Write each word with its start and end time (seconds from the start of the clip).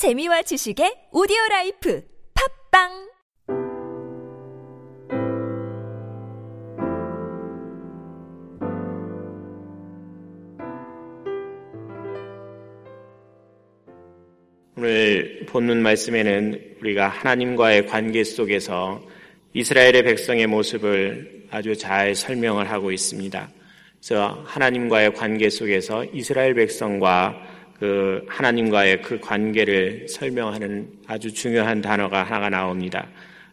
재미와 0.00 0.40
지식의 0.40 1.12
오디오 1.12 1.36
life 1.50 2.02
팟빵 2.32 2.88
오늘 14.78 15.44
본문 15.50 15.82
말씀에는 15.82 16.76
우리가 16.80 17.08
하나님과의 17.08 17.86
관계 17.86 18.24
속에서 18.24 19.02
이스라엘의 19.52 20.04
백성의 20.04 20.46
모습을 20.46 21.44
아주 21.50 21.76
잘 21.76 22.14
설명을 22.14 22.70
하고 22.70 22.90
있습니다. 22.90 23.50
그래서 23.98 24.42
하나님과의 24.46 25.12
관계 25.12 25.50
속에서 25.50 26.06
이스라엘 26.06 26.54
백성과 26.54 27.49
그 27.80 28.22
하나님과의 28.28 29.00
그 29.00 29.18
관계를 29.18 30.06
설명하는 30.06 30.86
아주 31.06 31.32
중요한 31.32 31.80
단어가 31.80 32.22
하나가 32.22 32.50
나옵니다. 32.50 33.08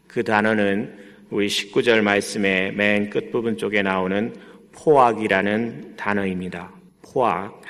그 0.05 0.21
단어는 0.21 0.93
우리 1.29 1.47
19절 1.47 2.01
말씀의 2.01 2.73
맨 2.73 3.09
끝부분 3.09 3.57
쪽에 3.57 3.81
나오는 3.81 4.35
포악이라는 4.73 5.95
단어입니다. 5.95 6.69
포악. 7.01 7.61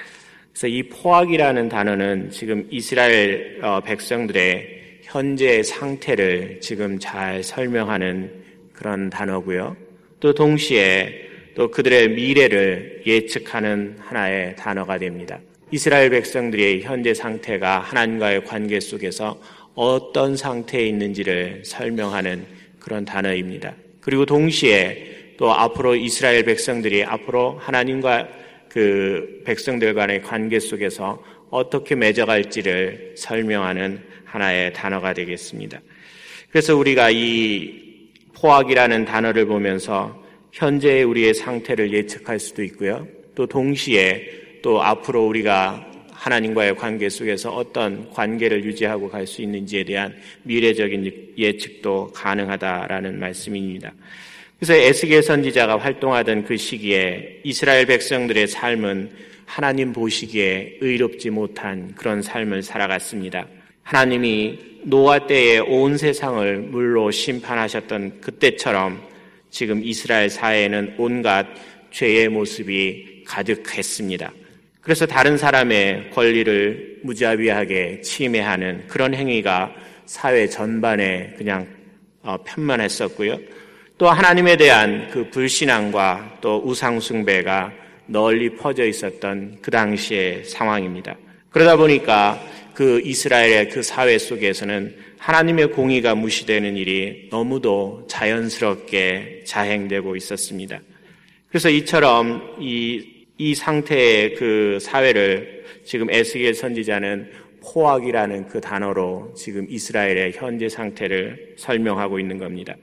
그래서 0.52 0.68
이 0.68 0.82
포악이라는 0.90 1.70
단어는 1.70 2.32
지금 2.32 2.68
이스라엘 2.72 3.60
어, 3.62 3.80
백성들의 3.82 5.02
현재 5.04 5.62
상태를 5.62 6.60
지금 6.60 6.98
잘 6.98 7.44
설명하는 7.44 8.32
그런 8.74 9.12
단어고요. 9.12 9.78
또 10.20 10.34
동시에 10.34 11.28
또 11.54 11.70
그들의 11.70 12.10
미래를 12.10 13.04
예측하는 13.06 13.98
하나의 14.00 14.56
단어가 14.56 14.98
됩니다. 14.98 15.40
이스라엘 15.70 16.10
백성들의 16.12 16.84
현재 16.84 17.14
상태가 17.14 17.80
하나님과의 17.80 18.46
관계 18.46 18.80
속에서 18.80 19.38
어떤 19.76 20.38
상태에 20.38 20.88
있는지를 20.88 21.64
설명하는 21.66 22.46
그런 22.80 23.04
단어입니다. 23.04 23.76
그리고 24.00 24.26
동시에 24.26 25.34
또 25.38 25.52
앞으로 25.52 25.96
이스라엘 25.96 26.46
백성들이 26.46 27.04
앞으로 27.04 27.58
하나님과 27.60 28.30
그 28.70 29.42
백성들 29.46 29.94
간의 29.94 30.22
관계 30.22 30.60
속에서 30.60 31.22
어떻게 31.50 31.96
맺어갈지를 31.96 33.16
설명하는 33.18 34.02
하나의 34.24 34.72
단어가 34.72 35.14
되겠습니다. 35.14 35.82
그래서 36.50 36.78
우리가 36.78 37.12
이 37.12 38.10
포악이라는 38.36 39.04
단어를 39.04 39.46
보면서 39.46 40.24
현재의 40.54 41.04
우리의 41.04 41.34
상태를 41.34 41.92
예측할 41.92 42.40
수도 42.40 42.64
있고요. 42.64 43.06
또 43.36 43.46
동시에 43.46 44.47
또 44.62 44.82
앞으로 44.82 45.28
우리가 45.28 45.86
하나님과의 46.12 46.76
관계 46.76 47.10
속에서 47.10 47.52
어떤 47.52 48.10
관계를 48.12 48.64
유지하고 48.64 49.10
갈 49.10 49.28
수 49.28 49.42
있는지에 49.42 49.84
대한 49.84 50.16
미래적인 50.44 51.34
예측도 51.38 52.12
가능하다라는 52.14 53.20
말씀입니다. 53.20 53.94
그래서 54.60 54.74
에스겔 54.74 55.22
선지자가 55.22 55.78
활동하던 55.78 56.46
그 56.46 56.58
시기에 56.58 57.42
이스라엘 57.44 57.86
백성들의 57.86 58.48
삶은 58.48 59.12
하나님 59.46 59.94
보시기에 59.94 60.80
의롭지 60.82 61.30
못한 61.30 61.94
그런 61.96 62.22
삶을 62.22 62.64
살아갔습니다. 62.64 63.48
하나님이 63.84 64.60
노아 64.84 65.28
때에 65.28 65.60
온 65.60 65.98
세상을 65.98 66.58
물로 66.60 67.12
심판하셨던 67.12 68.22
그때처럼 68.22 69.02
지금 69.50 69.84
이스라엘 69.84 70.30
사회에는 70.30 70.96
온갖 70.98 71.46
죄의 71.92 72.30
모습이 72.30 73.24
가득했습니다. 73.26 74.32
그래서 74.88 75.06
다른 75.06 75.36
사람의 75.36 76.12
권리를 76.12 77.00
무자비하게 77.04 78.00
침해하는 78.00 78.86
그런 78.88 79.14
행위가 79.14 79.76
사회 80.06 80.48
전반에 80.48 81.34
그냥 81.38 81.68
어, 82.22 82.38
편만했었고요. 82.46 83.38
또 83.98 84.10
하나님에 84.10 84.56
대한 84.56 85.10
그 85.12 85.30
불신앙과 85.30 86.38
또 86.40 86.62
우상숭배가 86.64 87.74
널리 88.06 88.56
퍼져 88.56 88.86
있었던 88.86 89.58
그 89.62 89.72
당시의 89.72 90.46
상황입니다. 90.46 91.18
그러다 91.50 91.76
보니까 91.76 92.42
그 92.74 93.02
이스라엘의 93.04 93.68
그 93.68 93.84
사회 93.84 94.18
속에서는 94.18 94.96
하나님의 95.18 95.72
공의가 95.72 96.16
무시되는 96.16 96.78
일이 96.78 97.28
너무도 97.30 98.08
자연스럽게 98.10 99.44
자행되고 99.46 100.16
있었습니다. 100.16 100.80
그래서 101.50 101.70
이처럼 101.70 102.56
이, 102.62 103.17
이 103.38 103.54
상태의 103.56 104.34
그 104.36 104.78
사회를 104.82 105.64
지금 105.86 106.10
에스겔 106.10 106.54
선지자는 106.54 107.30
포악이라는 107.62 108.48
그 108.48 108.62
단어로 108.62 109.34
지금 109.36 109.66
이스라엘의 109.70 110.34
현재 110.36 110.70
상태를 110.70 111.56
설명하고 111.58 112.20
있는 112.20 112.38
겁니다. 112.38 112.76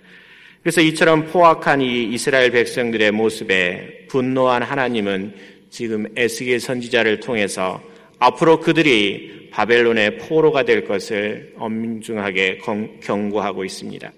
그래서 0.63 0.81
이처럼 0.81 1.27
포악한 1.27 1.81
이 1.81 2.05
이스라엘 2.05 2.51
백성들의 2.51 3.11
모습에 3.13 4.07
분노한 4.09 4.63
하나님은 4.63 5.35
지금 5.71 6.07
에스겔 6.17 6.61
선지자를 6.61 7.21
통해서 7.21 7.83
앞으로 8.19 8.61
그들이 8.61 9.51
바벨론의 9.51 10.19
포로가 10.19 10.65
될 10.65 10.85
것을 10.85 11.53
엄중하게 11.57 12.61
경고하고 13.03 13.65
있습니다. 13.65 14.13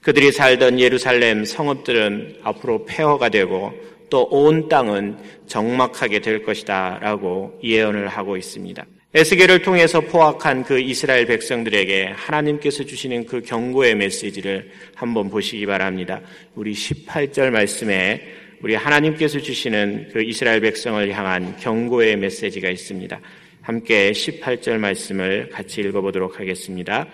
그들이 0.00 0.32
살던 0.32 0.80
예루살렘 0.80 1.44
성읍들은 1.44 2.38
앞으로 2.42 2.84
폐허가 2.86 3.28
되고 3.28 3.72
또 4.12 4.28
온 4.30 4.68
땅은 4.68 5.16
적막하게 5.46 6.20
될 6.20 6.42
것이다 6.42 6.98
라고 7.00 7.58
예언을 7.64 8.08
하고 8.08 8.36
있습니다. 8.36 8.84
에스겔을 9.14 9.62
통해서 9.62 10.02
포악한 10.02 10.64
그 10.64 10.78
이스라엘 10.78 11.24
백성들에게 11.26 12.12
하나님께서 12.14 12.84
주시는 12.84 13.24
그 13.24 13.40
경고의 13.40 13.94
메시지를 13.94 14.70
한번 14.94 15.30
보시기 15.30 15.64
바랍니다. 15.64 16.20
우리 16.54 16.72
18절 16.72 17.50
말씀에 17.50 18.22
우리 18.62 18.74
하나님께서 18.74 19.40
주시는 19.40 20.10
그 20.12 20.22
이스라엘 20.22 20.60
백성을 20.60 21.10
향한 21.10 21.56
경고의 21.58 22.16
메시지가 22.16 22.68
있습니다. 22.68 23.18
함께 23.62 24.12
18절 24.12 24.76
말씀을 24.76 25.48
같이 25.50 25.80
읽어보도록 25.80 26.38
하겠습니다. 26.38 27.06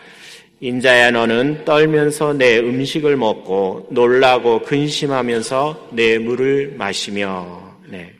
인자야 0.60 1.12
너는 1.12 1.64
떨면서 1.64 2.32
내 2.32 2.58
음식을 2.58 3.16
먹고 3.16 3.86
놀라고 3.90 4.62
근심하면서 4.62 5.90
내 5.92 6.18
물을 6.18 6.74
마시며 6.76 7.76
네. 7.88 8.12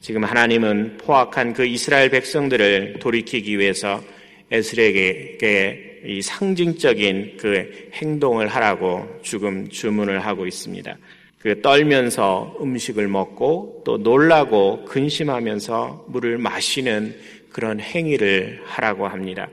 지금 0.00 0.22
하나님은 0.24 0.98
포악한 0.98 1.54
그 1.54 1.64
이스라엘 1.64 2.10
백성들을 2.10 2.98
돌이키기 3.00 3.58
위해서 3.58 4.02
에스렉에게 4.50 6.02
이 6.04 6.20
상징적인 6.20 7.38
그 7.38 7.88
행동을 7.94 8.48
하라고 8.48 9.08
죽음 9.22 9.70
주문을 9.70 10.20
하고 10.26 10.46
있습니다. 10.46 10.98
그 11.38 11.62
떨면서 11.62 12.54
음식을 12.60 13.08
먹고 13.08 13.82
또 13.86 13.96
놀라고 13.96 14.84
근심하면서 14.84 16.04
물을 16.08 16.36
마시는 16.36 17.16
그런 17.50 17.80
행위를 17.80 18.60
하라고 18.64 19.08
합니다. 19.08 19.48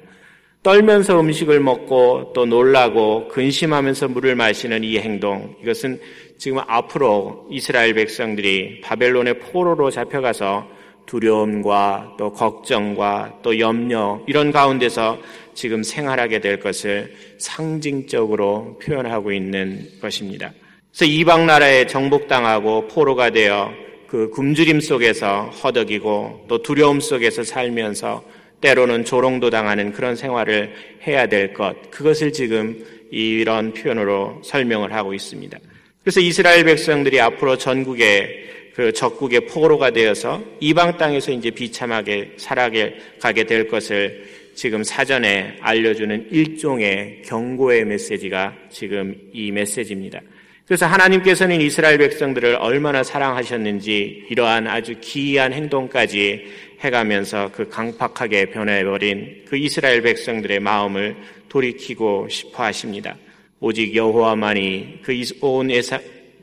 떨면서 0.62 1.20
음식을 1.22 1.62
먹고 1.62 2.34
또 2.36 2.46
놀라고 2.46 3.30
근심하면서 3.30 4.10
물을 4.10 4.36
마시는 4.36 4.84
이 4.84 4.98
행동, 4.98 5.56
이것은 5.62 6.00
지금 6.38 6.60
앞으로 6.68 7.48
이스라엘 7.50 7.94
백성들이 7.94 8.82
바벨론의 8.82 9.40
포로로 9.40 9.90
잡혀가서 9.90 10.68
두려움과 11.06 12.16
또 12.20 12.34
걱정과 12.34 13.40
또 13.42 13.58
염려 13.58 14.22
이런 14.28 14.52
가운데서 14.52 15.18
지금 15.54 15.82
생활하게 15.82 16.40
될 16.40 16.60
것을 16.60 17.14
상징적으로 17.40 18.78
표현하고 18.84 19.32
있는 19.32 19.88
것입니다. 20.02 20.52
그래서 20.92 21.06
이방 21.06 21.46
나라에 21.46 21.88
정복당하고 21.88 22.88
포로가 22.88 23.32
되어 23.32 23.72
그 24.08 24.30
굶주림 24.30 24.82
속에서 24.82 25.50
허덕이고 25.64 26.46
또 26.48 26.62
두려움 26.62 27.00
속에서 27.00 27.44
살면서 27.44 28.24
때로는 28.62 29.06
조롱도 29.06 29.50
당하는 29.50 29.92
그런 29.94 30.16
생활을 30.16 30.74
해야 31.08 31.28
될 31.28 31.54
것, 31.54 31.92
그것을 31.92 32.34
지금 32.34 32.84
이런 33.12 33.74
표현으로 33.74 34.42
설명을 34.44 34.94
하고 34.94 35.14
있습니다. 35.14 35.58
그래서 36.04 36.20
이스라엘 36.20 36.64
백성들이 36.66 37.20
앞으로 37.20 37.58
전국에 37.58 38.46
그 38.74 38.94
적국의 38.94 39.48
포로가 39.48 39.92
되어서 39.92 40.42
이방 40.60 40.98
땅에서 40.98 41.32
이제 41.32 41.50
비참하게 41.50 42.36
살아가게 42.38 42.96
가게 43.20 43.44
될 43.44 43.68
것을 43.68 44.26
지금 44.56 44.84
사전에 44.84 45.58
알려주는 45.60 46.28
일종의 46.32 47.24
경고의 47.26 47.86
메시지가 47.86 48.56
지금 48.70 49.16
이 49.34 49.52
메시지입니다. 49.52 50.22
그래서 50.70 50.86
하나님께서는 50.86 51.62
이스라엘 51.62 51.98
백성들을 51.98 52.58
얼마나 52.60 53.02
사랑하셨는지 53.02 54.28
이러한 54.30 54.68
아주 54.68 54.94
기이한 55.02 55.52
행동까지 55.52 56.46
해가면서 56.82 57.50
그 57.52 57.68
강팍하게 57.70 58.52
변해버린 58.52 59.46
그 59.48 59.58
이스라엘 59.58 60.04
백성들의 60.04 60.60
마음을 60.60 61.16
돌이키고 61.50 62.30
싶어 62.30 62.66
하십니다. 62.66 63.18
오직 63.60 63.96
여호와만이 63.96 65.00
그온 65.02 65.72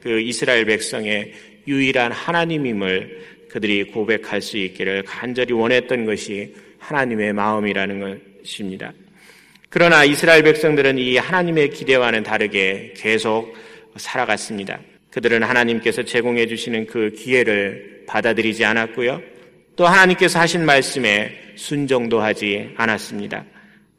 그 0.01 0.21
이스라엘 0.21 0.65
백성의 0.65 1.33
유일한 1.69 2.11
하나님임을 2.11 3.47
그들이 3.49 3.85
고백할 3.85 4.43
수 4.43 4.57
있기를 4.57 5.05
간절히 5.05 5.53
원했던 5.53 6.05
것이 6.05 6.53
하나님의 6.81 7.33
마음이라는 7.33 8.19
것입니다. 8.43 8.93
그러나 9.69 10.03
이스라엘 10.03 10.43
백성들은 10.43 10.99
이 10.99 11.17
하나님의 11.17 11.71
기대와는 11.71 12.25
다르게 12.25 12.93
계속 12.97 13.55
살아갔습니다. 13.99 14.81
그들은 15.11 15.43
하나님께서 15.43 16.03
제공해 16.03 16.47
주시는 16.47 16.87
그 16.87 17.11
기회를 17.13 18.05
받아들이지 18.07 18.65
않았고요. 18.65 19.21
또 19.77 19.87
하나님께서 19.87 20.39
하신 20.39 20.65
말씀에 20.65 21.33
순종도 21.55 22.21
하지 22.21 22.73
않았습니다. 22.77 23.45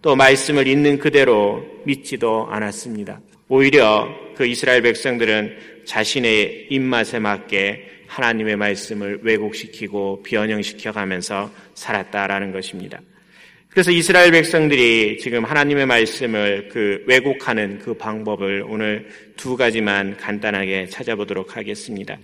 또 0.01 0.15
말씀을 0.15 0.67
있는 0.67 0.99
그대로 0.99 1.65
믿지도 1.85 2.47
않았습니다. 2.49 3.19
오히려 3.49 4.07
그 4.35 4.45
이스라엘 4.45 4.81
백성들은 4.81 5.83
자신의 5.85 6.67
입맛에 6.69 7.19
맞게 7.19 8.03
하나님의 8.07 8.55
말씀을 8.55 9.19
왜곡시키고 9.23 10.23
변형시켜 10.23 10.91
가면서 10.91 11.51
살았다라는 11.75 12.51
것입니다. 12.51 12.99
그래서 13.69 13.91
이스라엘 13.91 14.31
백성들이 14.31 15.19
지금 15.19 15.43
하나님의 15.43 15.85
말씀을 15.85 16.69
그 16.71 17.03
왜곡하는 17.05 17.79
그 17.79 17.93
방법을 17.93 18.63
오늘 18.67 19.07
두 19.35 19.55
가지만 19.55 20.17
간단하게 20.17 20.87
찾아보도록 20.87 21.55
하겠습니다. 21.57 22.17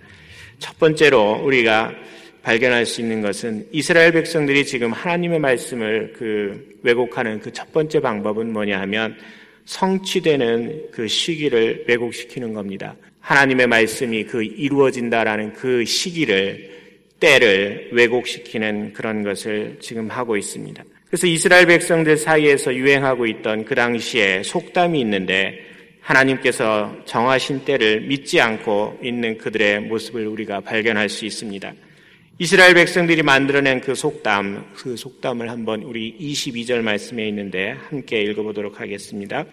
첫 0.58 0.78
번째로 0.78 1.40
우리가 1.44 1.94
발견할 2.42 2.84
수 2.86 3.00
있는 3.00 3.22
것은 3.22 3.66
이스라엘 3.72 4.12
백성들이 4.12 4.66
지금 4.66 4.92
하나님의 4.92 5.38
말씀을 5.38 6.12
그 6.16 6.78
왜곡하는 6.82 7.40
그 7.40 7.50
첫 7.52 7.72
번째 7.72 8.00
방법은 8.00 8.52
뭐냐 8.52 8.80
하면 8.80 9.16
성취되는 9.64 10.88
그 10.90 11.08
시기를 11.08 11.84
왜곡시키는 11.88 12.52
겁니다. 12.52 12.96
하나님의 13.20 13.66
말씀이 13.66 14.24
그 14.24 14.42
이루어진다라는 14.42 15.54
그 15.54 15.84
시기를 15.84 16.74
때를 17.20 17.88
왜곡시키는 17.92 18.92
그런 18.92 19.22
것을 19.22 19.78
지금 19.80 20.10
하고 20.10 20.36
있습니다. 20.36 20.84
그래서 21.14 21.28
이스라엘 21.28 21.66
백성들 21.66 22.16
사이에서 22.16 22.74
유행하고 22.74 23.26
있던 23.26 23.66
그 23.66 23.76
당시에 23.76 24.42
속담이 24.42 24.98
있는데 25.02 25.60
하나님께서 26.00 26.92
정하신 27.04 27.64
때를 27.64 28.00
믿지 28.00 28.40
않고 28.40 28.98
있는 29.00 29.38
그들의 29.38 29.82
모습을 29.82 30.26
우리가 30.26 30.62
발견할 30.62 31.08
수 31.08 31.24
있습니다. 31.24 31.72
이스라엘 32.40 32.74
백성들이 32.74 33.22
만들어낸 33.22 33.80
그 33.80 33.94
속담, 33.94 34.72
그 34.74 34.96
속담을 34.96 35.50
한번 35.50 35.84
우리 35.84 36.18
22절 36.18 36.80
말씀에 36.80 37.28
있는데 37.28 37.76
함께 37.88 38.20
읽어보도록 38.22 38.80
하겠습니다. 38.80 39.44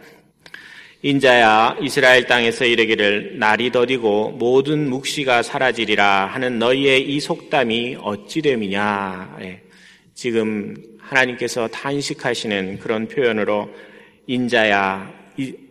인자야 1.03 1.77
이스라엘 1.79 2.25
땅에서 2.25 2.65
이르기를 2.65 3.37
날이 3.37 3.71
더디고 3.71 4.31
모든 4.31 4.89
묵시가 4.89 5.43
사라지리라 5.43 6.25
하는 6.25 6.57
너희의 6.57 7.07
이 7.07 7.19
속담이 7.19 7.97
어찌 8.01 8.41
됨이냐. 8.41 9.37
예. 9.41 9.70
지금 10.21 10.75
하나님께서 10.99 11.67
탄식하시는 11.69 12.77
그런 12.77 13.07
표현으로 13.07 13.71
인자야 14.27 15.11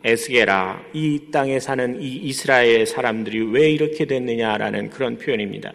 에스게라 0.02 0.87
이 0.93 1.20
땅에 1.31 1.61
사는 1.61 2.02
이 2.02 2.17
이스라엘 2.17 2.85
사람들이 2.85 3.43
왜 3.52 3.70
이렇게 3.70 4.06
됐느냐라는 4.06 4.91
그런 4.91 5.19
표현입니다. 5.19 5.73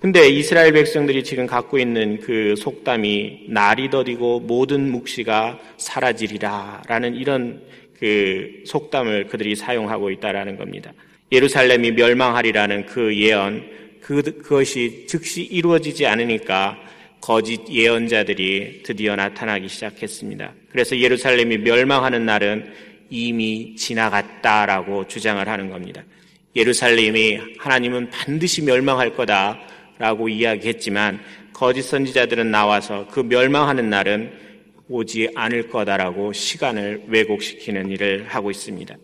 근데 0.00 0.28
이스라엘 0.28 0.74
백성들이 0.74 1.24
지금 1.24 1.46
갖고 1.46 1.78
있는 1.78 2.20
그 2.20 2.56
속담이 2.58 3.46
날이 3.48 3.88
더디고 3.88 4.40
모든 4.40 4.92
묵시가 4.92 5.58
사라지리라라는 5.78 7.14
이런 7.14 7.62
그 7.98 8.64
속담을 8.66 9.28
그들이 9.28 9.56
사용하고 9.56 10.10
있다라는 10.10 10.58
겁니다. 10.58 10.92
예루살렘이 11.32 11.92
멸망하리라는 11.92 12.84
그 12.84 13.16
예언, 13.16 13.64
그, 14.02 14.20
그것이 14.20 15.06
즉시 15.08 15.40
이루어지지 15.40 16.04
않으니까 16.04 16.89
거짓 17.20 17.68
예언자들이 17.68 18.82
드디어 18.82 19.14
나타나기 19.16 19.68
시작했습니다. 19.68 20.52
그래서 20.70 20.98
예루살렘이 20.98 21.58
멸망하는 21.58 22.24
날은 22.24 22.72
이미 23.10 23.74
지나갔다라고 23.76 25.06
주장을 25.06 25.46
하는 25.46 25.70
겁니다. 25.70 26.02
예루살렘이 26.56 27.38
하나님은 27.58 28.10
반드시 28.10 28.62
멸망할 28.62 29.14
거다라고 29.14 30.28
이야기했지만 30.28 31.20
거짓 31.52 31.82
선지자들은 31.82 32.50
나와서 32.50 33.06
그 33.10 33.20
멸망하는 33.20 33.90
날은 33.90 34.32
오지 34.88 35.30
않을 35.34 35.68
거다라고 35.68 36.32
시간을 36.32 37.04
왜곡시키는 37.08 37.90
일을 37.90 38.26
하고 38.26 38.50
있습니다. 38.50 38.96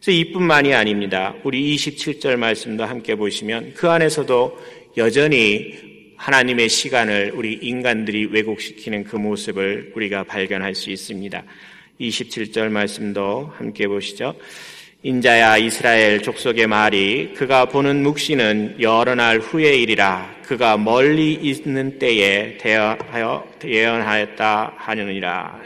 그래서 0.00 0.10
이뿐만이 0.10 0.74
아닙니다. 0.74 1.34
우리 1.44 1.74
27절 1.76 2.36
말씀도 2.36 2.84
함께 2.84 3.14
보시면 3.14 3.74
그 3.74 3.88
안에서도 3.88 4.58
여전히 4.96 5.89
하나님의 6.20 6.68
시간을 6.68 7.32
우리 7.34 7.54
인간들이 7.54 8.26
왜곡시키는 8.26 9.04
그 9.04 9.16
모습을 9.16 9.92
우리가 9.96 10.24
발견할 10.24 10.74
수 10.74 10.90
있습니다. 10.90 11.42
27절 11.98 12.68
말씀도 12.68 13.50
함께 13.56 13.88
보시죠. 13.88 14.34
인자야 15.02 15.56
이스라엘 15.56 16.20
족속의 16.20 16.66
말이 16.66 17.32
그가 17.32 17.64
보는 17.64 18.02
묵시는 18.02 18.82
여러 18.82 19.14
날 19.14 19.38
후의 19.38 19.80
일이라 19.80 20.42
그가 20.42 20.76
멀리 20.76 21.32
있는 21.32 21.98
때에 21.98 22.58
대하여 22.58 23.48
예언하였다 23.64 24.74
하느니라. 24.76 25.62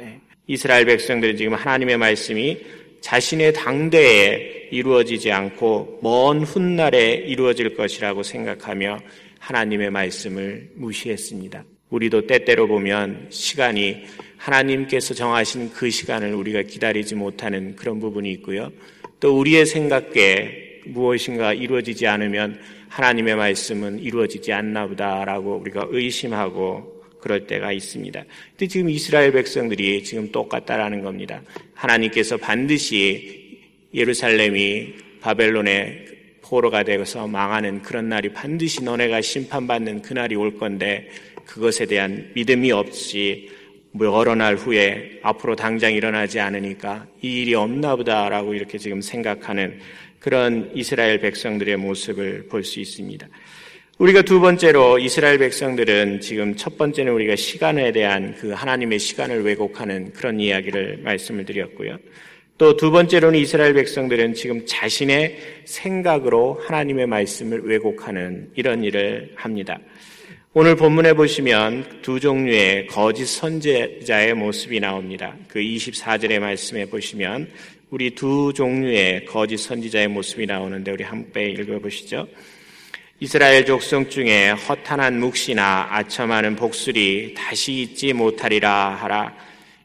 이스라엘 0.47 0.85
백성들은 0.85 1.37
지금 1.37 1.55
하나님의 1.55 1.97
말씀이 1.97 2.59
자신의 3.01 3.55
당대에 3.55 4.69
이루어지지 4.71 5.33
않고 5.33 5.99
먼 6.01 6.43
훗날에 6.43 7.25
이루어질 7.27 7.75
것이라고 7.75 8.23
생각하며 8.23 9.01
하나님의 9.45 9.91
말씀을 9.91 10.71
무시했습니다. 10.75 11.65
우리도 11.91 12.27
때때로 12.27 12.67
보면 12.67 13.27
시간이 13.29 14.05
하나님께서 14.39 15.13
정하신 15.13 15.71
그 15.71 15.91
시간을 15.91 16.35
우리가 16.35 16.63
기다리지 16.63 17.15
못하는 17.15 17.77
그런 17.77 18.01
부분이 18.01 18.33
있고요. 18.33 18.73
또 19.21 19.39
우리의 19.39 19.67
생각에 19.67 20.81
무엇인가 20.87 21.53
이루어지지 21.53 22.07
않으면 22.07 22.59
하나님의 22.89 23.37
말씀은 23.37 23.99
이루어지지 23.99 24.53
않나 24.53 24.87
보다라고 24.87 25.57
우리가 25.59 25.89
의심하고 25.91 27.03
그럴 27.21 27.47
때가 27.47 27.73
있습니다. 27.73 28.25
근데 28.51 28.67
지금 28.67 28.89
이스라엘 28.89 29.33
백성들이 29.33 30.05
지금 30.05 30.33
똑같다라는 30.33 31.03
겁니다. 31.03 31.43
하나님께서 31.75 32.39
반드시 32.39 33.61
예루살렘이 33.93 34.95
바벨론의 35.21 36.04
포로가 36.55 36.85
되어서 36.85 37.27
망하는 37.27 37.83
그런 37.83 38.09
날이 38.09 38.29
반드시 38.29 38.85
너네가 38.85 39.21
심판받는 39.21 40.03
그날이 40.03 40.37
올 40.37 40.57
건데 40.57 41.09
그것에 41.47 41.85
대한 41.87 42.31
믿음이 42.35 42.71
없이 42.71 43.51
여러 44.01 44.37
날 44.37 44.55
후에 44.55 45.19
앞으로 45.23 45.57
당장 45.57 45.93
일어나지 45.93 46.39
않으니까 46.39 47.07
이 47.23 47.43
일이 47.43 47.55
없나 47.57 47.97
보다라고 47.97 48.55
이렇게 48.55 48.79
지금 48.79 49.01
생각하는 49.01 49.81
그런 50.21 50.71
이스라엘 50.75 51.19
백성들의 51.19 51.77
모습을 51.77 52.47
볼 52.49 52.63
수 52.63 52.79
있습니다. 52.79 53.27
우리가 53.99 54.23
두 54.23 54.41
번째로 54.41 54.99
이스라엘 54.99 55.39
백성들은 55.39 56.21
지금 56.21 56.55
첫 56.55 56.79
번째는 56.79 57.13
우리가 57.13 57.35
시간에 57.35 57.91
대한 57.91 58.35
그 58.39 58.51
하나님의 58.51 59.01
시간을 59.01 59.45
왜곡하는 59.45 60.13
그런 60.13 60.39
이야기를 60.39 61.01
말씀을 61.03 61.45
드렸고요. 61.45 61.99
또 62.57 62.77
두 62.77 62.93
번째로는 62.93 63.39
이스라엘 63.41 63.75
백성들은 63.75 64.35
지금 64.35 64.65
자신의 64.65 65.39
생각으로 65.65 66.61
하나님의 66.65 67.07
말씀을 67.09 67.63
왜곡하는 67.65 68.53
이런 68.55 68.85
일을 68.85 69.33
합니다. 69.35 69.81
오늘 70.53 70.77
본문에 70.77 71.15
보시면 71.15 72.01
두 72.03 72.21
종류의 72.21 72.87
거짓 72.87 73.27
선제자의 73.27 74.35
모습이 74.35 74.79
나옵니다. 74.79 75.35
그 75.49 75.59
24절의 75.59 76.39
말씀에 76.39 76.85
보시면 76.87 77.51
우리 77.91 78.11
두 78.11 78.53
종류의 78.55 79.25
거짓 79.25 79.57
선지자의 79.57 80.07
모습이 80.07 80.47
나오는데 80.47 80.93
우리 80.93 81.03
함께 81.03 81.47
읽어보시죠. 81.51 82.29
이스라엘 83.19 83.67
족속 83.67 84.11
중에 84.11 84.51
허탄한 84.51 85.19
묵시나 85.19 85.89
아첨하는 85.91 86.55
복술이 86.55 87.35
다시 87.37 87.83
있지 87.83 88.13
못하리라 88.13 88.91
하라. 88.91 89.35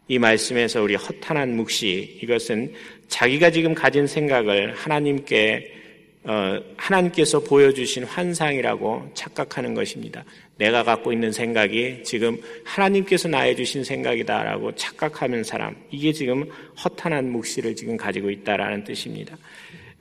이 0.09 0.17
말씀에서 0.17 0.81
우리 0.81 0.95
허탄한 0.95 1.55
묵시 1.55 2.19
이것은 2.23 2.73
자기가 3.07 3.51
지금 3.51 3.75
가진 3.75 4.07
생각을 4.07 4.73
하나님께 4.75 5.75
어, 6.23 6.59
하나님께서 6.75 7.39
보여주신 7.39 8.03
환상이라고 8.03 9.11
착각하는 9.13 9.73
것입니다. 9.73 10.25
내가 10.57 10.83
갖고 10.83 11.13
있는 11.13 11.31
생각이 11.31 12.03
지금 12.03 12.37
하나님께서 12.65 13.29
나해 13.29 13.55
주신 13.55 13.83
생각이다라고 13.83 14.75
착각하는 14.75 15.43
사람, 15.43 15.75
이게 15.91 16.11
지금 16.11 16.49
허탄한 16.83 17.31
묵시를 17.31 17.75
지금 17.75 17.95
가지고 17.95 18.29
있다라는 18.31 18.83
뜻입니다. 18.83 19.37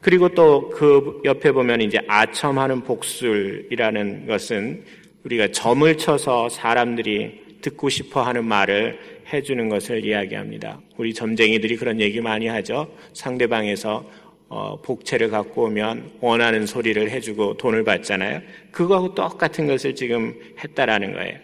그리고 0.01 0.29
또 0.29 0.71
그 0.71 1.21
옆에 1.25 1.53
보면 1.53 1.83
이제 1.83 1.99
아첨하는 2.09 2.83
복술이라는 2.83 4.27
것은 4.27 4.85
우리가 5.25 5.49
점을 5.53 5.97
쳐서 5.99 6.49
사람들이 6.49 7.48
듣고 7.61 7.89
싶어 7.89 8.23
하는 8.23 8.45
말을 8.45 8.99
해주는 9.33 9.69
것을 9.69 10.05
이야기합니다. 10.05 10.81
우리 10.97 11.13
점쟁이들이 11.13 11.77
그런 11.77 12.01
얘기 12.01 12.21
많이 12.21 12.47
하죠. 12.47 12.89
상대방에서 13.13 14.05
어, 14.51 14.81
복채를 14.81 15.29
갖고 15.29 15.65
오면 15.65 16.13
원하는 16.21 16.67
소리를 16.67 17.11
해주고 17.11 17.59
돈을 17.59 17.85
받잖아요. 17.85 18.41
그거하고 18.71 19.15
똑같은 19.15 19.67
것을 19.67 19.95
지금 19.95 20.35
했다라는 20.63 21.13
거예요. 21.13 21.37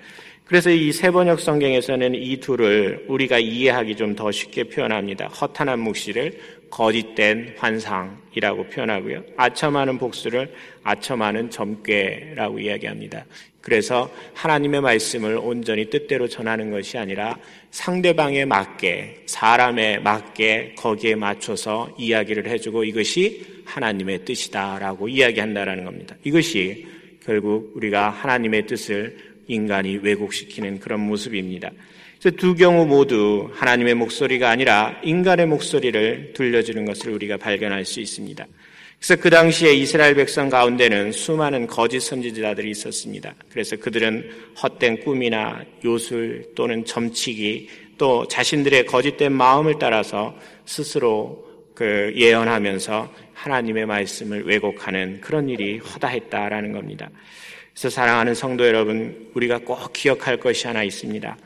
그래서 0.47 0.71
이 0.71 0.93
세번역 0.93 1.41
성경에서는 1.41 2.15
이 2.15 2.39
둘을 2.39 3.07
우리가 3.09 3.39
이해하기 3.39 3.97
좀 3.97 4.15
더 4.15 4.31
쉽게 4.31 4.65
표현합니다. 4.65 5.27
허탄한 5.29 5.81
묵시를 5.81 6.33
거짓된 6.75 7.55
환상이라고 7.57 8.65
표현하고요. 8.65 9.23
아첨하는 9.37 9.97
복수를 9.97 10.53
아첨하는 10.83 11.49
점괘라고 11.49 12.59
이야기합니다. 12.59 13.25
그래서 13.61 14.13
하나님의 14.35 14.81
말씀을 14.81 15.39
온전히 15.39 15.89
뜻대로 15.89 16.27
전하는 16.27 16.73
것이 16.73 16.99
아니라 16.99 17.39
상대방에 17.71 18.45
맞게, 18.45 19.23
사람에 19.27 19.99
맞게 19.99 20.75
거기에 20.77 21.15
맞춰서 21.15 21.95
이야기를 21.97 22.49
해주고 22.49 22.83
이것이 22.83 23.63
하나님의 23.65 24.25
뜻이다라고 24.25 25.09
이야기한다라는 25.09 25.85
겁니다. 25.85 26.17
이것이 26.25 26.89
결국 27.25 27.71
우리가 27.77 28.11
하나님의 28.11 28.67
뜻을 28.67 29.17
인간이 29.47 29.99
왜곡시키는 29.99 30.81
그런 30.81 31.01
모습입니다. 31.01 31.71
그래서 32.25 32.39
두 32.39 32.55
경우 32.55 32.87
모두 32.87 33.51
하나님의 33.53 33.97
목소리가 33.97 34.49
아니라 34.49 34.99
인간의 35.03 35.45
목소리를 35.45 36.33
들려주는 36.35 36.87
것을 36.87 37.13
우리가 37.13 37.37
발견할 37.37 37.85
수 37.85 38.01
있습니다. 38.01 38.47
그래서 38.99 39.21
그 39.21 39.29
당시에 39.29 39.75
이스라엘 39.75 40.15
백성 40.15 40.49
가운데는 40.49 41.13
수많은 41.13 41.67
거짓 41.67 42.01
선지자들이 42.01 42.71
있었습니다. 42.71 43.35
그래서 43.51 43.77
그들은 43.77 44.31
헛된 44.63 45.01
꿈이나 45.01 45.67
요술 45.85 46.53
또는 46.57 46.87
점치기 46.87 47.69
또 47.99 48.27
자신들의 48.27 48.87
거짓된 48.87 49.31
마음을 49.31 49.75
따라서 49.79 50.35
스스로 50.65 51.47
그 51.75 52.11
예언하면서 52.17 53.13
하나님의 53.35 53.85
말씀을 53.85 54.47
왜곡하는 54.47 55.21
그런 55.21 55.51
일이 55.51 55.77
허다했다라는 55.77 56.73
겁니다. 56.73 57.11
그래서 57.75 57.91
사랑하는 57.91 58.35
성도 58.35 58.67
여러분, 58.67 59.29
우리가 59.35 59.59
꼭 59.59 59.93
기억할 59.93 60.39
것이 60.39 60.67
하나 60.67 60.83
있습니다. 60.85 61.37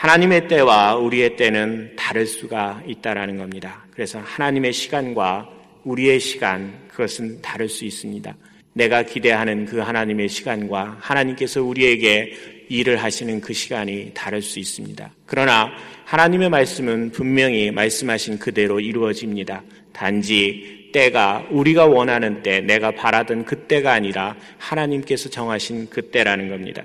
하나님의 0.00 0.48
때와 0.48 0.96
우리의 0.96 1.36
때는 1.36 1.94
다를 1.94 2.26
수가 2.26 2.82
있다라는 2.86 3.36
겁니다. 3.36 3.84
그래서 3.90 4.18
하나님의 4.24 4.72
시간과 4.72 5.46
우리의 5.84 6.18
시간, 6.18 6.72
그것은 6.88 7.42
다를 7.42 7.68
수 7.68 7.84
있습니다. 7.84 8.34
내가 8.72 9.02
기대하는 9.02 9.66
그 9.66 9.76
하나님의 9.80 10.30
시간과 10.30 10.96
하나님께서 11.00 11.62
우리에게 11.62 12.32
일을 12.70 12.96
하시는 12.96 13.42
그 13.42 13.52
시간이 13.52 14.12
다를 14.14 14.40
수 14.40 14.58
있습니다. 14.58 15.10
그러나 15.26 15.70
하나님의 16.06 16.48
말씀은 16.48 17.10
분명히 17.10 17.70
말씀하신 17.70 18.38
그대로 18.38 18.80
이루어집니다. 18.80 19.62
단지 19.92 20.88
때가 20.94 21.46
우리가 21.50 21.84
원하는 21.84 22.42
때, 22.42 22.62
내가 22.62 22.90
바라던 22.92 23.44
그때가 23.44 23.92
아니라 23.92 24.34
하나님께서 24.56 25.28
정하신 25.28 25.90
그때라는 25.90 26.48
겁니다. 26.48 26.84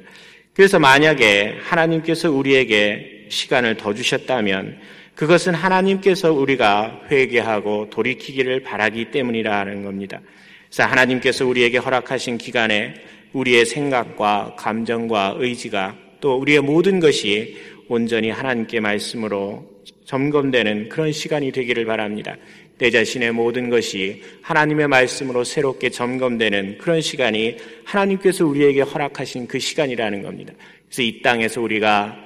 그래서 0.56 0.80
만약에 0.80 1.58
하나님께서 1.62 2.32
우리에게 2.32 3.26
시간을 3.28 3.76
더 3.76 3.94
주셨다면 3.94 4.78
그것은 5.14 5.54
하나님께서 5.54 6.32
우리가 6.32 7.02
회개하고 7.12 7.90
돌이키기를 7.90 8.64
바라기 8.64 9.12
때문이라는 9.12 9.84
겁니다. 9.84 10.22
그래서 10.70 10.90
하나님께서 10.90 11.46
우리에게 11.46 11.78
허락하신 11.78 12.38
기간에 12.38 12.94
우리의 13.34 13.66
생각과 13.66 14.56
감정과 14.58 15.36
의지가 15.40 15.98
또 16.22 16.38
우리의 16.38 16.62
모든 16.62 17.02
것이 17.02 17.58
온전히 17.90 18.30
하나님께 18.30 18.80
말씀으로 18.80 19.70
점검되는 20.06 20.88
그런 20.88 21.12
시간이 21.12 21.52
되기를 21.52 21.86
바랍니다. 21.86 22.38
내 22.78 22.90
자신의 22.92 23.32
모든 23.32 23.70
것이 23.70 24.22
하나님의 24.42 24.88
말씀으로 24.88 25.44
새롭게 25.44 25.90
점검되는 25.90 26.78
그런 26.78 27.02
시간이 27.02 27.58
하나님께서 27.86 28.46
우리에게 28.46 28.82
허락하신 28.82 29.48
그 29.48 29.60
시간이라는 29.60 30.24
겁니다. 30.24 30.54
그래서 30.88 31.02
이 31.02 31.22
땅에서 31.22 31.62
우리가 31.62 32.18
어, 32.18 32.25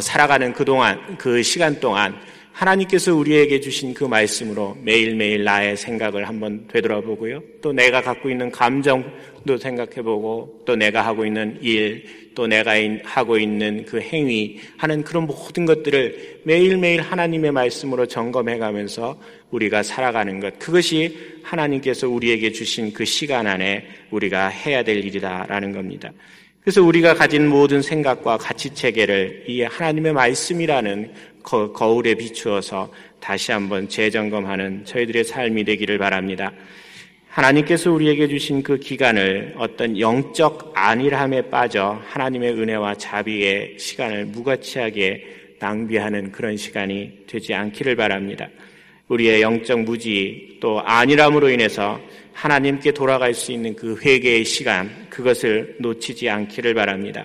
살아가는 0.00 0.52
그동안, 0.52 1.16
그 1.16 1.42
시간 1.42 1.80
동안 1.80 2.14
하나님께서 2.52 3.14
우리에게 3.14 3.60
주신 3.60 3.94
그 3.94 4.04
말씀으로 4.04 4.76
매일매일 4.82 5.44
나의 5.44 5.76
생각을 5.76 6.28
한번 6.28 6.66
되돌아보고요. 6.68 7.42
또 7.62 7.72
내가 7.72 8.02
갖고 8.02 8.28
있는 8.28 8.50
감정도 8.50 9.56
생각해보고 9.58 10.62
또 10.66 10.76
내가 10.76 11.06
하고 11.06 11.24
있는 11.24 11.58
일, 11.62 12.32
또 12.34 12.46
내가 12.46 12.72
하고 13.04 13.38
있는 13.38 13.84
그 13.86 14.00
행위 14.00 14.60
하는 14.76 15.02
그런 15.02 15.26
모든 15.26 15.64
것들을 15.64 16.42
매일매일 16.44 17.00
하나님의 17.00 17.52
말씀으로 17.52 18.04
점검해 18.06 18.58
가면서 18.58 19.18
우리가 19.50 19.82
살아가는 19.82 20.38
것. 20.40 20.58
그것이 20.58 21.16
하나님께서 21.42 22.08
우리에게 22.08 22.52
주신 22.52 22.92
그 22.92 23.04
시간 23.04 23.46
안에 23.46 23.86
우리가 24.10 24.48
해야 24.48 24.82
될 24.82 24.98
일이다라는 24.98 25.72
겁니다. 25.72 26.12
그래서 26.62 26.82
우리가 26.82 27.14
가진 27.14 27.48
모든 27.48 27.80
생각과 27.80 28.36
가치 28.36 28.74
체계를 28.74 29.44
이 29.48 29.62
하나님의 29.62 30.12
말씀이라는 30.12 31.12
거, 31.42 31.72
거울에 31.72 32.14
비추어서 32.14 32.92
다시 33.18 33.50
한번 33.50 33.88
재점검하는 33.88 34.84
저희들의 34.84 35.24
삶이 35.24 35.64
되기를 35.64 35.96
바랍니다. 35.96 36.52
하나님께서 37.28 37.90
우리에게 37.90 38.28
주신 38.28 38.62
그 38.62 38.78
기간을 38.78 39.54
어떤 39.56 39.98
영적 39.98 40.72
안일함에 40.74 41.48
빠져 41.48 42.02
하나님의 42.08 42.52
은혜와 42.52 42.96
자비의 42.96 43.78
시간을 43.78 44.26
무가치하게 44.26 45.56
낭비하는 45.60 46.30
그런 46.30 46.58
시간이 46.58 47.24
되지 47.26 47.54
않기를 47.54 47.96
바랍니다. 47.96 48.48
우리의 49.08 49.40
영적 49.40 49.80
무지 49.80 50.58
또 50.60 50.82
안일함으로 50.84 51.48
인해서 51.48 51.98
하나님께 52.32 52.92
돌아갈 52.92 53.34
수 53.34 53.52
있는 53.52 53.74
그 53.74 53.98
회개의 54.00 54.44
시간 54.44 54.90
그것을 55.10 55.76
놓치지 55.78 56.28
않기를 56.28 56.74
바랍니다. 56.74 57.24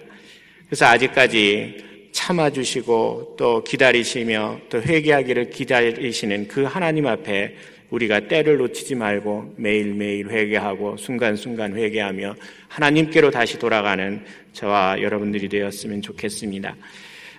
그래서 0.68 0.86
아직까지 0.86 2.10
참아주시고 2.12 3.36
또 3.38 3.64
기다리시며 3.64 4.60
또 4.70 4.82
회개하기를 4.82 5.50
기다리시는 5.50 6.48
그 6.48 6.64
하나님 6.64 7.08
앞에 7.08 7.56
우리가 7.90 8.28
때를 8.28 8.58
놓치지 8.58 8.96
말고 8.96 9.56
매일매일 9.58 10.30
회개하고 10.30 10.98
순간순간 10.98 11.76
회개하며 11.76 12.36
하나님께로 12.68 13.32
다시 13.32 13.60
돌아가는 13.60 14.24
저와 14.54 15.02
여러분들이 15.02 15.50
되었으면 15.50 16.02
좋겠습니다. 16.02 16.76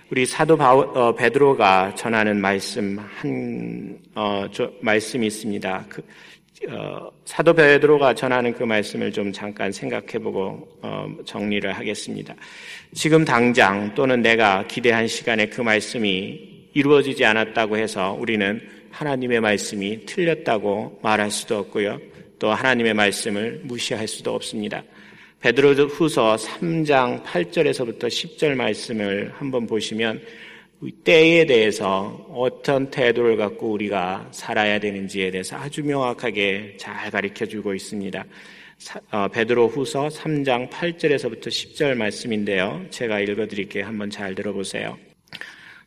우리 0.09 0.25
사도 0.25 0.55
바울, 0.55 0.85
어, 0.97 1.13
베드로가 1.13 1.95
전하는 1.95 2.39
말씀 2.39 2.97
한 2.97 3.99
어, 4.15 4.45
저, 4.53 4.71
말씀이 4.79 5.27
있습니다. 5.27 5.85
그, 5.89 6.01
어, 6.01 6.03
사도 7.25 7.53
베드로가 7.53 8.15
전하는 8.15 8.53
그 8.53 8.63
말씀을 8.63 9.11
좀 9.11 9.31
잠깐 9.31 9.71
생각해보고 9.71 10.67
어, 10.81 11.07
정리를 11.25 11.71
하겠습니다. 11.71 12.35
지금 12.93 13.23
당장 13.23 13.93
또는 13.93 14.21
내가 14.21 14.65
기대한 14.67 15.07
시간에 15.07 15.47
그 15.47 15.61
말씀이 15.61 16.69
이루어지지 16.73 17.23
않았다고 17.25 17.77
해서 17.77 18.17
우리는 18.19 18.61
하나님의 18.91 19.39
말씀이 19.39 20.05
틀렸다고 20.05 20.99
말할 21.03 21.29
수도 21.29 21.59
없고요. 21.59 21.99
또 22.39 22.51
하나님의 22.51 22.93
말씀을 22.93 23.61
무시할 23.63 24.07
수도 24.07 24.33
없습니다. 24.33 24.83
베드로 25.39 25.73
후서 25.87 26.35
3장 26.35 27.23
8절에서부터 27.23 28.07
10절 28.07 28.55
말씀을 28.55 29.31
한번 29.35 29.67
보시면 29.67 30.21
때에 31.03 31.45
대해서 31.45 32.25
어떤 32.31 32.91
태도를 32.91 33.35
갖고 33.37 33.71
우리가 33.71 34.27
살아야 34.31 34.79
되는지에 34.79 35.31
대해서 35.31 35.57
아주 35.57 35.83
명확하게 35.83 36.77
잘 36.79 37.09
가르쳐 37.09 37.45
주고 37.45 37.73
있습니다. 37.73 38.25
어, 39.11 39.27
베드로 39.29 39.69
후서 39.69 40.07
3장 40.07 40.69
8절에서부터 40.69 41.47
10절 41.47 41.95
말씀인데요. 41.95 42.85
제가 42.91 43.19
읽어 43.21 43.47
드릴게요. 43.47 43.85
한번 43.85 44.09
잘 44.11 44.35
들어보세요. 44.35 44.97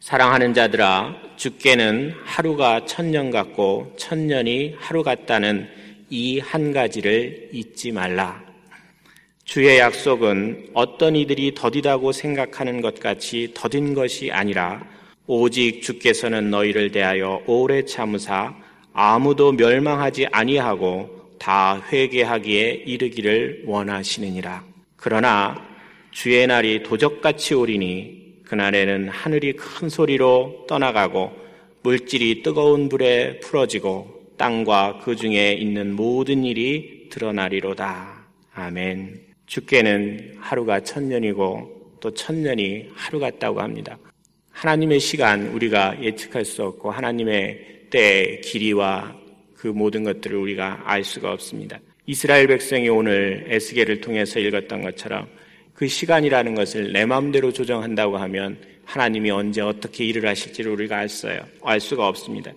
사랑하는 0.00 0.54
자들아, 0.54 1.14
주께는 1.37 2.14
하루가 2.25 2.85
천년 2.87 3.30
같고 3.30 3.94
천년이 3.97 4.75
하루 4.78 5.02
같다는 5.04 5.68
이 6.11 6.40
한 6.40 6.73
가지를 6.73 7.50
잊지 7.52 7.92
말라. 7.92 8.50
주의 9.50 9.80
약속은 9.80 10.69
어떤 10.75 11.16
이들이 11.16 11.57
더디다고 11.57 12.12
생각하는 12.12 12.80
것 12.80 13.00
같이 13.00 13.50
더딘 13.52 13.95
것이 13.95 14.30
아니라 14.30 14.80
오직 15.26 15.83
주께서는 15.83 16.50
너희를 16.50 16.92
대하여 16.92 17.42
오래 17.49 17.85
참으사 17.85 18.54
아무도 18.92 19.50
멸망하지 19.50 20.28
아니하고 20.30 21.33
다 21.40 21.85
회개하기에 21.90 22.85
이르기를 22.87 23.64
원하시느니라. 23.66 24.64
그러나 24.95 25.61
주의 26.12 26.47
날이 26.47 26.85
도적같이 26.85 27.54
오리니 27.54 28.45
그날에는 28.45 29.09
하늘이 29.09 29.54
큰 29.54 29.88
소리로 29.88 30.66
떠나가고 30.69 31.33
물질이 31.83 32.45
뜨거운 32.45 32.88
불에 32.88 33.40
풀어지고 33.40 34.26
땅과 34.37 35.00
그 35.02 35.16
중에 35.16 35.54
있는 35.54 35.97
모든 35.97 36.45
일이 36.45 37.09
드러나리로다. 37.11 38.28
아멘. 38.54 39.30
주께는 39.50 40.37
하루가 40.38 40.78
천년이고 40.78 41.97
또 41.99 42.14
천년이 42.14 42.90
하루 42.95 43.19
같다고 43.19 43.61
합니다. 43.61 43.99
하나님의 44.52 45.00
시간 45.00 45.49
우리가 45.49 46.00
예측할 46.00 46.45
수 46.45 46.62
없고 46.62 46.92
하나님의 46.92 47.88
때 47.90 48.40
길이와 48.45 49.16
그 49.57 49.66
모든 49.66 50.04
것들을 50.04 50.37
우리가 50.37 50.83
알 50.85 51.02
수가 51.02 51.33
없습니다. 51.33 51.80
이스라엘 52.07 52.47
백성이 52.47 52.88
오늘 52.88 53.45
에스겔을 53.49 54.00
통해서 54.00 54.38
읽었던 54.38 54.83
것처럼 54.83 55.26
그 55.75 55.88
시간이라는 55.88 56.54
것을 56.54 56.92
내 56.92 57.04
마음대로 57.04 57.52
조정한다고 57.52 58.19
하면 58.19 58.57
하나님이 58.85 59.33
언제 59.33 59.62
어떻게 59.62 60.04
일을 60.04 60.28
하실지를 60.28 60.71
우리가 60.71 60.99
알어요. 60.99 61.40
알 61.64 61.80
수가 61.80 62.07
없습니다. 62.07 62.52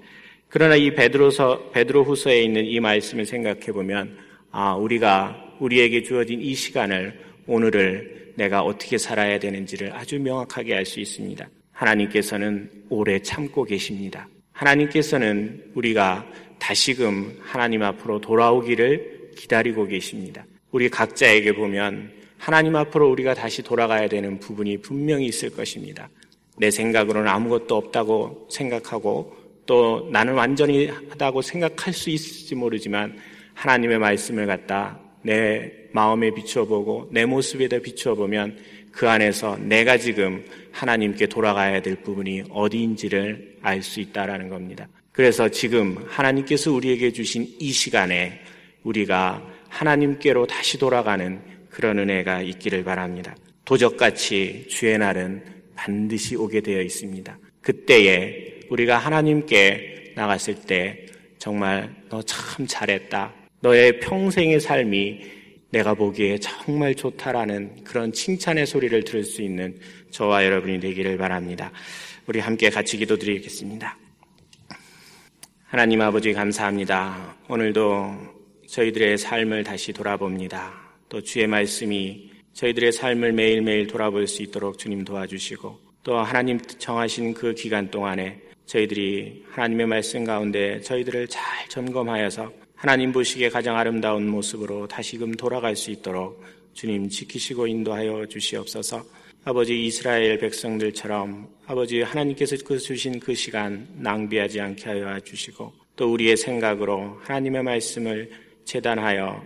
그러나 0.47 0.75
이 0.75 0.93
베드로서 0.93 1.71
베드로후서에 1.71 2.43
있는 2.43 2.65
이 2.65 2.79
말씀을 2.79 3.25
생각해 3.25 3.71
보면 3.71 4.15
아, 4.51 4.75
우리가 4.75 5.42
우리에게 5.59 6.03
주어진 6.03 6.41
이 6.41 6.53
시간을 6.53 7.19
오늘을 7.47 8.33
내가 8.35 8.61
어떻게 8.61 8.97
살아야 8.97 9.39
되는지를 9.39 9.93
아주 9.93 10.19
명확하게 10.19 10.75
알 10.75 10.85
수 10.85 10.99
있습니다. 10.99 11.47
하나님께서는 11.71 12.69
오래 12.89 13.19
참고 13.19 13.63
계십니다. 13.63 14.27
하나님께서는 14.53 15.71
우리가 15.73 16.25
다시금 16.59 17.37
하나님 17.41 17.83
앞으로 17.83 18.21
돌아오기를 18.21 19.31
기다리고 19.35 19.85
계십니다. 19.85 20.45
우리 20.71 20.89
각자에게 20.89 21.53
보면 21.53 22.11
하나님 22.37 22.75
앞으로 22.75 23.09
우리가 23.09 23.33
다시 23.33 23.61
돌아가야 23.61 24.07
되는 24.07 24.39
부분이 24.39 24.77
분명히 24.81 25.25
있을 25.25 25.49
것입니다. 25.49 26.09
내 26.57 26.69
생각으로는 26.69 27.27
아무것도 27.27 27.75
없다고 27.75 28.47
생각하고 28.51 29.35
또 29.65 30.09
나는 30.11 30.33
완전히 30.33 30.87
하다고 30.87 31.41
생각할 31.41 31.93
수 31.93 32.09
있을지 32.09 32.55
모르지만 32.55 33.17
하나님의 33.53 33.97
말씀을 33.99 34.45
갖다 34.45 34.99
내 35.23 35.71
마음에 35.91 36.31
비추어 36.31 36.65
보고 36.65 37.09
내 37.11 37.25
모습에다 37.25 37.79
비추어 37.79 38.15
보면 38.15 38.57
그 38.91 39.09
안에서 39.09 39.57
내가 39.57 39.97
지금 39.97 40.45
하나님께 40.71 41.27
돌아가야 41.27 41.81
될 41.81 41.95
부분이 41.95 42.43
어디인지를 42.49 43.57
알 43.61 43.81
수 43.81 43.99
있다라는 44.01 44.49
겁니다. 44.49 44.87
그래서 45.11 45.49
지금 45.49 45.97
하나님께서 46.07 46.71
우리에게 46.71 47.11
주신 47.11 47.47
이 47.59 47.71
시간에 47.71 48.39
우리가 48.83 49.47
하나님께로 49.69 50.45
다시 50.47 50.77
돌아가는 50.77 51.39
그런 51.69 51.97
은혜가 51.99 52.41
있기를 52.41 52.83
바랍니다. 52.83 53.35
도적같이 53.65 54.67
주의 54.69 54.97
날은 54.97 55.43
반드시 55.75 56.35
오게 56.35 56.61
되어 56.61 56.81
있습니다. 56.81 57.37
그때에 57.61 58.59
우리가 58.69 58.97
하나님께 58.97 60.13
나갔을 60.15 60.55
때 60.55 61.05
정말 61.39 61.95
너 62.09 62.21
참 62.21 62.67
잘했다. 62.67 63.33
너의 63.63 64.01
평생의 64.01 64.59
삶이 64.59 65.21
내가 65.69 65.93
보기에 65.93 66.37
정말 66.37 66.93
좋다라는 66.93 67.85
그런 67.85 68.11
칭찬의 68.11 68.65
소리를 68.65 69.05
들을 69.05 69.23
수 69.23 69.41
있는 69.41 69.79
저와 70.11 70.43
여러분이 70.43 70.81
되기를 70.81 71.17
바랍니다. 71.17 71.71
우리 72.27 72.41
함께 72.41 72.69
같이 72.69 72.97
기도드리겠습니다. 72.97 73.97
하나님 75.63 76.01
아버지 76.01 76.33
감사합니다. 76.33 77.37
오늘도 77.47 78.13
저희들의 78.67 79.17
삶을 79.17 79.63
다시 79.63 79.93
돌아봅니다. 79.93 80.73
또 81.07 81.21
주의 81.21 81.47
말씀이 81.47 82.31
저희들의 82.51 82.91
삶을 82.91 83.31
매일매일 83.31 83.87
돌아볼 83.87 84.27
수 84.27 84.43
있도록 84.43 84.77
주님 84.77 85.05
도와주시고 85.05 85.79
또 86.03 86.17
하나님 86.17 86.59
정하신 86.59 87.33
그 87.33 87.53
기간 87.53 87.89
동안에 87.89 88.41
저희들이 88.65 89.45
하나님의 89.51 89.87
말씀 89.87 90.25
가운데 90.25 90.81
저희들을 90.81 91.29
잘 91.29 91.69
점검하여서 91.69 92.62
하나님 92.83 93.13
보시기에 93.13 93.47
가장 93.47 93.77
아름다운 93.77 94.27
모습으로 94.27 94.89
다시금 94.89 95.35
돌아갈 95.35 95.73
수 95.73 95.89
있도록 95.89 96.43
주님 96.73 97.07
지키시고 97.07 97.65
인도하여 97.65 98.25
주시옵소서. 98.25 99.01
아버지 99.45 99.85
이스라엘 99.85 100.37
백성들처럼 100.37 101.47
아버지 101.65 102.01
하나님께서 102.01 102.57
그 102.65 102.77
주신 102.77 103.21
그 103.21 103.33
시간 103.35 103.87
낭비하지 103.95 104.59
않게 104.59 104.83
하여 104.83 105.17
주시고 105.21 105.71
또 105.95 106.11
우리의 106.11 106.35
생각으로 106.35 107.21
하나님의 107.21 107.63
말씀을 107.63 108.29
재단하여 108.65 109.41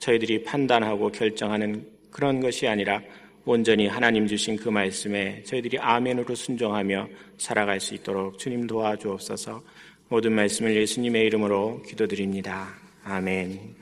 저희들이 0.00 0.42
판단하고 0.42 1.12
결정하는 1.12 1.86
그런 2.10 2.40
것이 2.40 2.66
아니라 2.66 3.00
온전히 3.44 3.86
하나님 3.86 4.26
주신 4.26 4.56
그 4.56 4.68
말씀에 4.68 5.44
저희들이 5.44 5.78
아멘으로 5.78 6.34
순종하며 6.34 7.08
살아갈 7.38 7.78
수 7.78 7.94
있도록 7.94 8.36
주님 8.36 8.66
도와주옵소서. 8.66 9.62
모든 10.08 10.32
말씀을 10.32 10.76
예수님의 10.76 11.24
이름으로 11.26 11.82
기도드립니다. 11.82 12.74
아멘. 13.04 13.74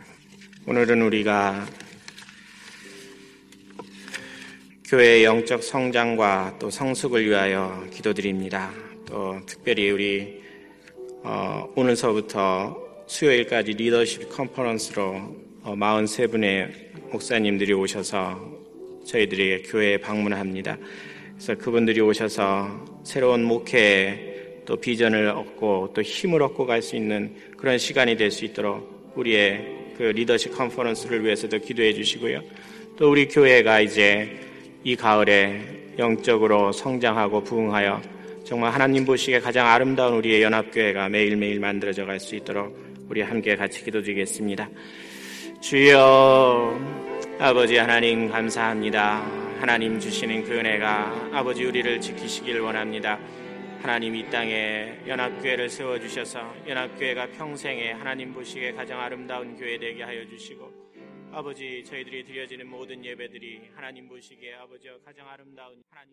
오늘은 0.68 1.02
우리가 1.02 1.66
교회의 4.84 5.24
영적 5.24 5.64
성장과 5.64 6.58
또 6.60 6.70
성숙을 6.70 7.28
위하여 7.28 7.84
기도드립니다. 7.90 8.70
또 9.04 9.40
특별히 9.46 9.90
우리 9.90 10.42
어, 11.24 11.68
오늘서부터 11.74 13.04
수요일까지 13.08 13.72
리더십 13.72 14.28
컨퍼런스로 14.28 15.36
어, 15.62 15.74
43분의 15.74 17.10
목사님들이 17.10 17.72
오셔서 17.72 18.60
저희들이 19.04 19.64
교회에 19.64 19.98
방문합니다. 19.98 20.78
그래서 21.34 21.56
그분들이 21.56 22.00
오셔서 22.00 23.02
새로운 23.02 23.42
목회 23.42 24.31
또 24.64 24.76
비전을 24.76 25.28
얻고 25.28 25.92
또 25.94 26.02
힘을 26.02 26.42
얻고 26.42 26.66
갈 26.66 26.82
수 26.82 26.96
있는 26.96 27.34
그런 27.56 27.78
시간이 27.78 28.16
될 28.16 28.30
수 28.30 28.44
있도록 28.44 29.12
우리의 29.16 29.94
그 29.96 30.04
리더십 30.04 30.56
컨퍼런스를 30.56 31.24
위해서도 31.24 31.58
기도해 31.58 31.92
주시고요. 31.92 32.42
또 32.96 33.10
우리 33.10 33.28
교회가 33.28 33.80
이제 33.80 34.28
이 34.84 34.96
가을에 34.96 35.60
영적으로 35.98 36.72
성장하고 36.72 37.44
부흥하여 37.44 38.00
정말 38.44 38.72
하나님 38.72 39.04
보시기에 39.04 39.40
가장 39.40 39.66
아름다운 39.66 40.14
우리의 40.14 40.42
연합교회가 40.42 41.08
매일매일 41.08 41.60
만들어져 41.60 42.04
갈 42.06 42.18
수 42.18 42.34
있도록 42.34 42.76
우리 43.08 43.20
함께 43.20 43.56
같이 43.56 43.84
기도드리겠습니다. 43.84 44.68
주여 45.60 46.80
아버지 47.38 47.76
하나님 47.76 48.28
감사합니다. 48.28 49.22
하나님 49.60 50.00
주시는 50.00 50.44
그 50.44 50.58
은혜가 50.58 51.30
아버지 51.32 51.64
우리를 51.64 52.00
지키시길 52.00 52.60
원합니다. 52.60 53.18
하나님 53.82 54.14
이 54.14 54.30
땅에 54.30 54.96
연합교회를 55.08 55.68
세워주셔서 55.68 56.68
연합교회가 56.68 57.32
평생에 57.32 57.90
하나님 57.90 58.32
보시기에 58.32 58.70
가장 58.74 59.00
아름다운 59.00 59.56
교회 59.56 59.76
되게 59.76 60.04
하여 60.04 60.24
주시고 60.24 60.70
아버지 61.32 61.82
저희들이 61.82 62.24
드려지는 62.24 62.68
모든 62.68 63.04
예배들이 63.04 63.70
하나님 63.74 64.08
보시기에 64.08 64.54
아버지와 64.54 64.98
가장 65.04 65.28
아름다운 65.28 65.82
하나님 65.90 66.10